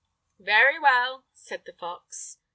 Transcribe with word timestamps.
"Very 0.39 0.79
well," 0.79 1.25
said 1.31 1.65
the 1.65 1.73
fox. 1.73 2.39